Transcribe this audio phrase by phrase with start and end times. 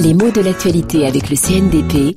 [0.00, 2.16] Les mots de l'actualité avec le CNDP.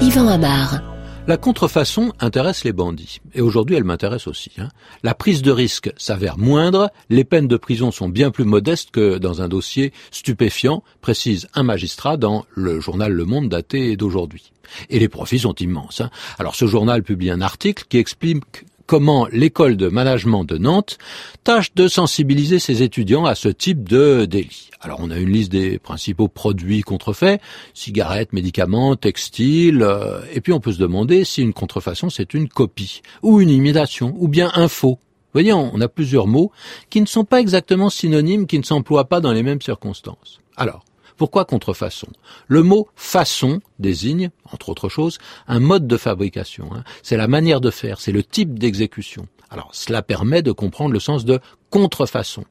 [0.00, 0.80] Yvan Amar.
[1.28, 3.20] La contrefaçon intéresse les bandits.
[3.34, 4.50] Et aujourd'hui, elle m'intéresse aussi.
[4.58, 4.68] Hein.
[5.02, 9.18] La prise de risque s'avère moindre, les peines de prison sont bien plus modestes que
[9.18, 14.52] dans un dossier stupéfiant, précise un magistrat dans le journal Le Monde daté d'aujourd'hui.
[14.90, 16.00] Et les profits sont immenses.
[16.00, 16.10] Hein.
[16.38, 20.98] Alors ce journal publie un article qui explique comment l'école de management de Nantes
[21.44, 24.68] tâche de sensibiliser ses étudiants à ce type de délit.
[24.82, 27.40] Alors on a une liste des principaux produits contrefaits,
[27.72, 32.50] cigarettes, médicaments, textiles, euh, et puis on peut se demander si une contrefaçon c'est une
[32.50, 34.98] copie, ou une imitation, ou bien un faux.
[35.32, 36.52] Voyez, on a plusieurs mots
[36.90, 40.38] qui ne sont pas exactement synonymes, qui ne s'emploient pas dans les mêmes circonstances.
[40.58, 40.84] Alors,
[41.22, 42.08] pourquoi contrefaçon?
[42.48, 46.68] Le mot façon désigne, entre autres choses, un mode de fabrication.
[46.74, 46.82] Hein.
[47.04, 49.28] C'est la manière de faire, c'est le type d'exécution.
[49.48, 51.38] Alors cela permet de comprendre le sens de
[51.70, 52.44] contrefaçon.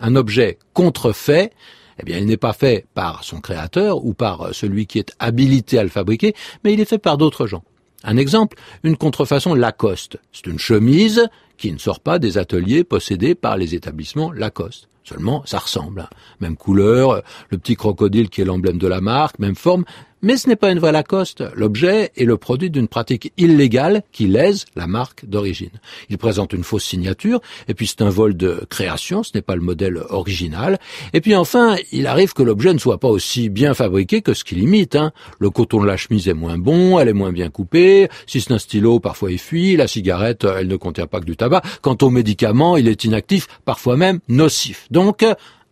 [0.00, 1.52] Un objet contrefait,
[2.00, 5.78] eh bien, il n'est pas fait par son créateur ou par celui qui est habilité
[5.78, 6.34] à le fabriquer,
[6.64, 7.62] mais il est fait par d'autres gens.
[8.04, 10.16] Un exemple, une contrefaçon Lacoste.
[10.32, 14.88] C'est une chemise qui ne sort pas des ateliers possédés par les établissements Lacoste.
[15.04, 16.00] Seulement, ça ressemble.
[16.00, 16.08] Hein.
[16.40, 19.84] Même couleur, le petit crocodile qui est l'emblème de la marque, même forme,
[20.24, 21.44] mais ce n'est pas une vraie Lacoste.
[21.54, 25.70] L'objet est le produit d'une pratique illégale qui lèse la marque d'origine.
[26.08, 29.54] Il présente une fausse signature, et puis c'est un vol de création, ce n'est pas
[29.54, 30.78] le modèle original.
[31.12, 34.44] Et puis enfin, il arrive que l'objet ne soit pas aussi bien fabriqué que ce
[34.44, 34.96] qu'il imite.
[34.96, 35.12] Hein.
[35.38, 38.08] Le coton de la chemise est moins bon, elle est moins bien coupée.
[38.26, 39.76] Si c'est un stylo, parfois il fuit.
[39.76, 41.60] La cigarette, elle ne contient pas que du tabac.
[41.82, 44.86] Quant au médicament, il est inactif, parfois même nocif.
[44.90, 45.22] Donc,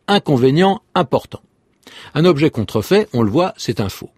[0.09, 1.41] inconvénient important.
[2.15, 4.11] Un objet contrefait, on le voit, c'est un faux.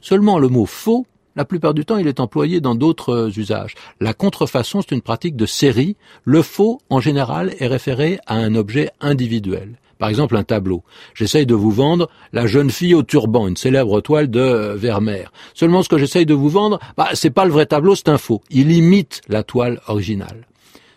[0.00, 3.74] Seulement le mot faux, la plupart du temps, il est employé dans d'autres euh, usages.
[4.00, 5.96] La contrefaçon, c'est une pratique de série.
[6.24, 9.78] Le faux, en général, est référé à un objet individuel.
[9.98, 10.82] Par exemple, un tableau.
[11.14, 15.30] J'essaye de vous vendre La jeune fille au turban, une célèbre toile de euh, Vermeer.
[15.54, 18.18] Seulement, ce que j'essaye de vous vendre, bah, c'est pas le vrai tableau, c'est un
[18.18, 18.42] faux.
[18.50, 20.46] Il imite la toile originale.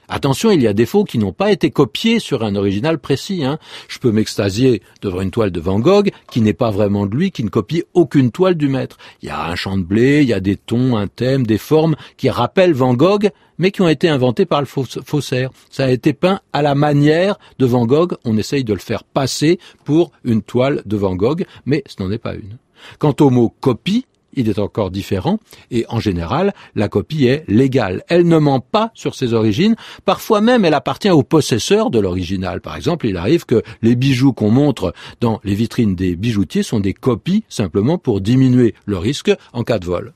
[0.10, 3.44] Attention, il y a des faux qui n'ont pas été copiés sur un original précis.
[3.44, 3.58] Hein.
[3.88, 7.32] Je peux m'extasier devant une toile de Van Gogh qui n'est pas vraiment de lui,
[7.32, 8.98] qui ne copie aucune toile du maître.
[9.22, 11.58] Il y a un champ de blé, il y a des tons, un thème, des
[11.58, 15.52] formes qui rappellent Van Gogh, mais qui ont été inventés par le faussaire.
[15.70, 18.16] Ça a été peint à la manière de Van Gogh.
[18.26, 22.12] On essaye de le faire passer pour une toile de Van Gogh, mais ce n'en
[22.12, 22.58] est pas une.
[23.00, 24.06] Quant au mot copie,
[24.36, 25.40] il est encore différent,
[25.72, 28.04] et en général, la copie est légale.
[28.08, 32.62] Elle ne ment pas sur ses origines, parfois même elle appartient au possesseur de l'original.
[32.62, 36.80] Par exemple, il arrive que les bijoux qu'on montre dans les vitrines des bijoutiers sont
[36.80, 40.14] des copies simplement pour diminuer le risque en cas de vol.